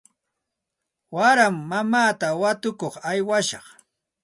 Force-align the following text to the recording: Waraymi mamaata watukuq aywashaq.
Waraymi 1.15 1.61
mamaata 1.69 2.27
watukuq 2.41 2.95
aywashaq. 3.11 3.65